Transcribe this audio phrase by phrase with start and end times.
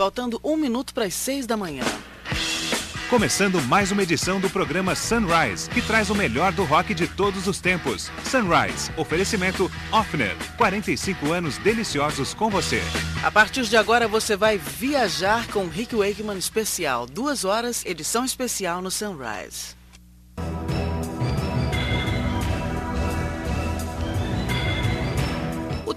[0.00, 1.82] Faltando um minuto para as seis da manhã.
[3.10, 7.48] Começando mais uma edição do programa Sunrise, que traz o melhor do rock de todos
[7.48, 8.08] os tempos.
[8.22, 12.80] Sunrise, oferecimento Offner, 45 anos deliciosos com você.
[13.24, 18.80] A partir de agora você vai viajar com Rick Wakeman especial, duas horas, edição especial
[18.80, 19.77] no Sunrise.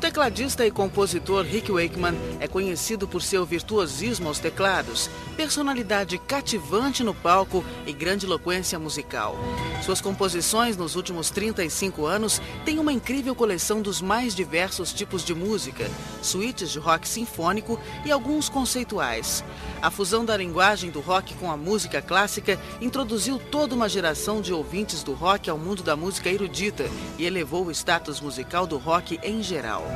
[0.02, 7.14] Tecladista e compositor Rick Wakeman é conhecido por seu virtuosismo aos teclados, personalidade cativante no
[7.14, 9.38] palco e grande eloquência musical.
[9.86, 15.36] Suas composições nos últimos 35 anos têm uma incrível coleção dos mais diversos tipos de
[15.36, 15.88] música,
[16.22, 19.44] suítes de rock sinfônico e alguns conceituais.
[19.84, 24.52] A fusão da linguagem do rock com a música clássica introduziu toda uma geração de
[24.52, 26.86] ouvintes do rock ao mundo da música erudita
[27.20, 29.91] e elevou o status musical do rock em geral.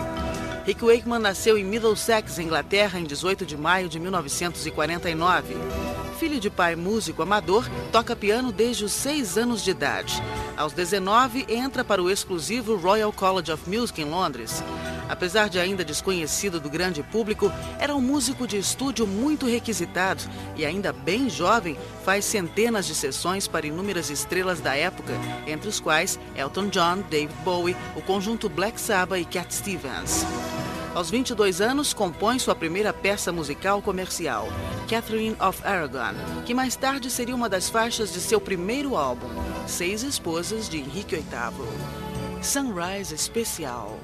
[0.66, 5.56] Rick Wakeman nasceu em Middlesex, Inglaterra, em 18 de maio de 1949.
[6.20, 10.24] Filho de pai músico amador, toca piano desde os 6 anos de idade.
[10.58, 14.64] Aos 19, entra para o exclusivo Royal College of Music em Londres.
[15.08, 20.24] Apesar de ainda desconhecido do grande público, era um músico de estúdio muito requisitado
[20.56, 25.14] e, ainda bem jovem, faz centenas de sessões para inúmeras estrelas da época,
[25.46, 30.26] entre os quais Elton John, David Bowie, o conjunto Black Sabbath e Cat Stevens.
[30.96, 34.48] Aos 22 anos, compõe sua primeira peça musical comercial,
[34.90, 39.28] Catherine of Aragon, que mais tarde seria uma das faixas de seu primeiro álbum,
[39.68, 42.42] Seis Esposas de Henrique VIII.
[42.42, 44.00] Sunrise Especial.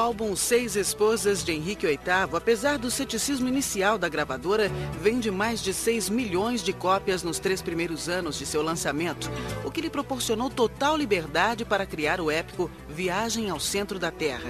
[0.00, 5.74] Álbum Seis Esposas de Henrique VIII, apesar do ceticismo inicial da gravadora, vende mais de
[5.74, 9.30] 6 milhões de cópias nos três primeiros anos de seu lançamento,
[9.62, 14.48] o que lhe proporcionou total liberdade para criar o épico Viagem ao Centro da Terra.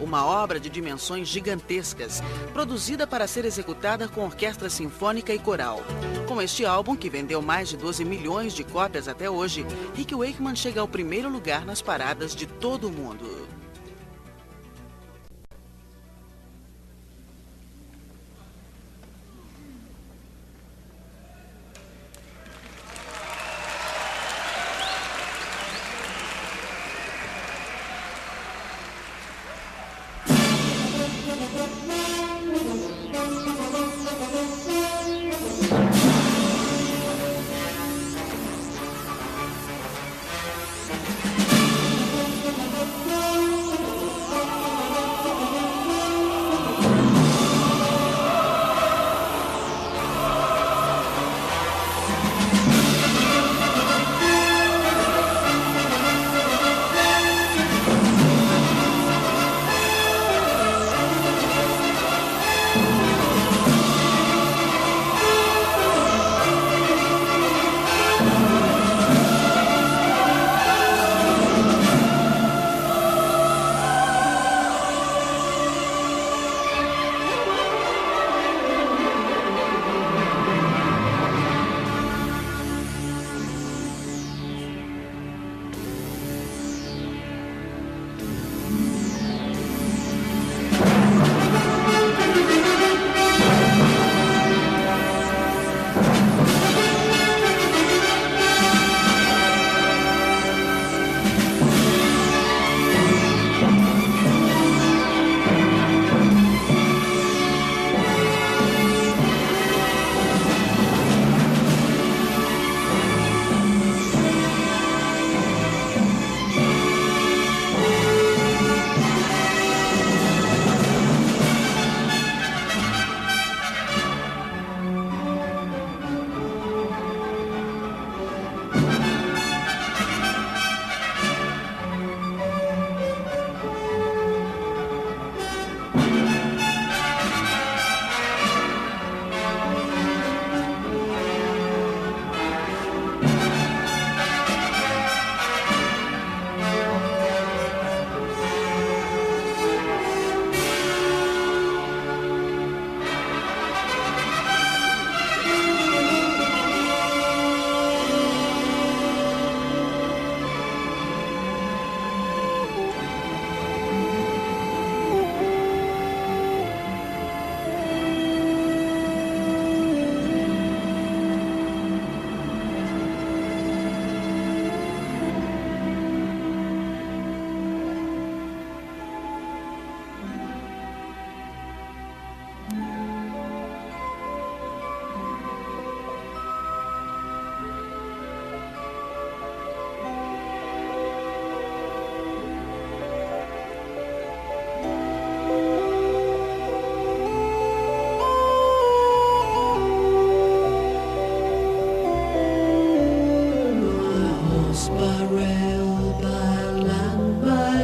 [0.00, 2.22] Uma obra de dimensões gigantescas,
[2.52, 5.82] produzida para ser executada com orquestra sinfônica e coral.
[6.28, 9.64] Com este álbum, que vendeu mais de 12 milhões de cópias até hoje,
[9.94, 13.49] Rick Wakeman chega ao primeiro lugar nas paradas de todo o mundo.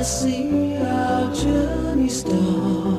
[0.06, 2.95] see our journey start.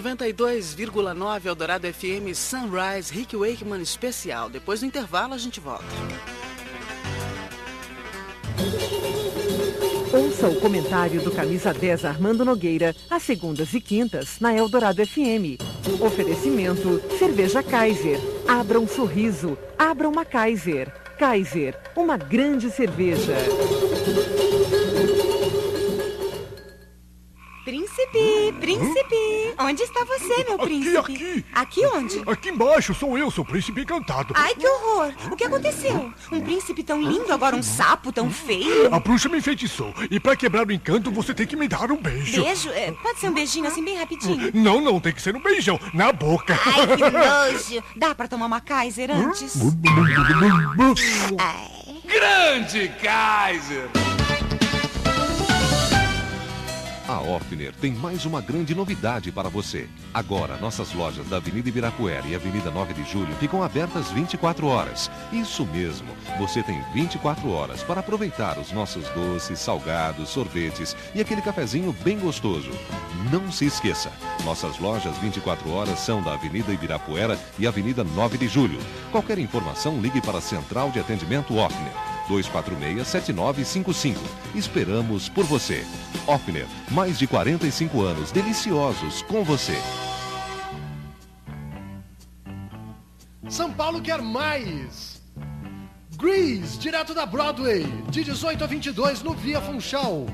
[0.00, 4.50] 92,9 Eldorado FM Sunrise Rick Wakeman especial.
[4.50, 5.86] Depois do intervalo a gente volta.
[10.12, 15.56] Ouça o comentário do Camisa 10 Armando Nogueira, às segundas e quintas, na Eldorado FM.
[16.00, 18.20] Oferecimento: Cerveja Kaiser.
[18.46, 19.56] Abra um sorriso.
[19.78, 20.92] Abra uma Kaiser.
[21.18, 23.34] Kaiser, uma grande cerveja.
[29.66, 30.96] Onde está você, meu príncipe?
[30.96, 31.44] Aqui, aqui.
[31.52, 32.22] Aqui onde?
[32.26, 34.32] Aqui embaixo sou eu, seu príncipe encantado.
[34.36, 35.12] Ai, que horror!
[35.30, 36.12] O que aconteceu?
[36.30, 38.94] Um príncipe tão lindo, agora um sapo tão feio.
[38.94, 39.92] A bruxa me enfeitiçou.
[40.10, 42.42] E pra quebrar o encanto, você tem que me dar um beijo.
[42.42, 42.70] Beijo?
[42.70, 44.50] É, pode ser um beijinho assim, bem rapidinho.
[44.54, 45.78] Não, não, tem que ser um beijão.
[45.92, 46.58] Na boca.
[46.64, 47.84] Ai, que nojo!
[47.96, 49.56] Dá pra tomar uma Kaiser antes?
[51.38, 52.00] Ai.
[52.06, 54.05] Grande Kaiser!
[57.16, 59.88] A Offner tem mais uma grande novidade para você.
[60.12, 65.10] Agora, nossas lojas da Avenida Ibirapuera e Avenida 9 de Julho ficam abertas 24 horas.
[65.32, 66.08] Isso mesmo,
[66.38, 72.18] você tem 24 horas para aproveitar os nossos doces, salgados, sorvetes e aquele cafezinho bem
[72.18, 72.70] gostoso.
[73.32, 74.12] Não se esqueça,
[74.44, 78.78] nossas lojas 24 horas são da Avenida Ibirapuera e Avenida 9 de Julho.
[79.10, 82.15] Qualquer informação, ligue para a Central de Atendimento Offner.
[82.28, 84.16] 246-7955.
[84.54, 85.84] Esperamos por você.
[86.26, 89.76] Offner, mais de 45 anos deliciosos com você.
[93.48, 95.16] São Paulo quer mais!
[96.16, 100.26] Grease, direto da Broadway, de 18 a 22 no Via Funchal.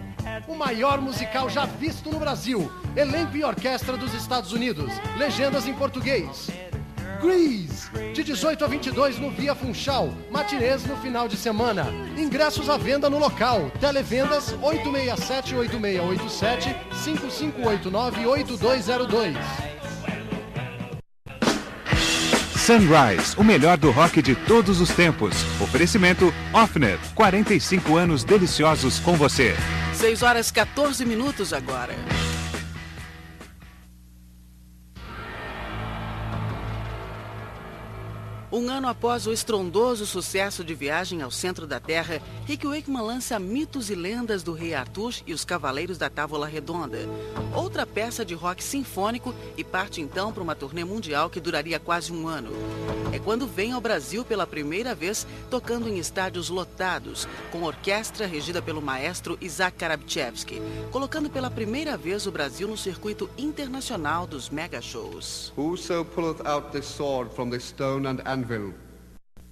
[0.46, 2.70] O maior musical já visto no Brasil.
[2.96, 4.92] Elenco e orquestra dos Estados Unidos.
[5.16, 6.48] Legendas em português.
[7.22, 10.12] Grease, de 18 a 22 no Via Funchal.
[10.28, 11.86] Matinês no final de semana.
[12.18, 13.70] Ingressos à venda no local.
[13.80, 19.36] Televendas 867-8687 5589-8202.
[22.56, 25.36] Sunrise, o melhor do rock de todos os tempos.
[25.60, 29.54] Oferecimento Offner, 45 anos deliciosos com você.
[29.94, 31.94] 6 horas 14 minutos agora.
[38.52, 43.38] Um ano após o estrondoso sucesso de Viagem ao Centro da Terra, Rick Wakeman lança
[43.38, 46.98] Mitos e Lendas do Rei Arthur e os Cavaleiros da Távola Redonda.
[47.56, 52.12] Outra peça de rock sinfônico e parte então para uma turnê mundial que duraria quase
[52.12, 52.50] um ano.
[53.10, 58.60] É quando vem ao Brasil pela primeira vez, tocando em estádios lotados, com orquestra regida
[58.60, 64.82] pelo maestro Isaac Karabchevsky, colocando pela primeira vez o Brasil no circuito internacional dos mega
[64.82, 65.54] shows.
[65.56, 68.20] Whoso pulleth out this sword from the stone and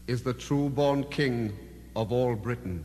[0.07, 1.57] is the true born king
[1.95, 2.85] of all Britain.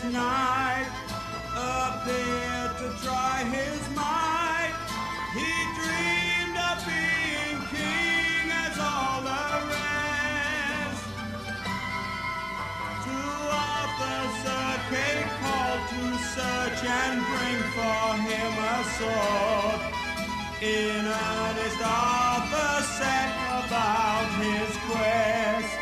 [0.00, 0.90] Bravest knight,
[1.54, 4.74] appeared to try his might.
[5.34, 11.04] He dreamed of being king as all the rest.
[13.04, 14.74] Two authors Sir
[15.40, 19.80] called to search and bring for him a sword.
[20.60, 23.30] In earnest Arthur set
[23.64, 25.77] about his quest.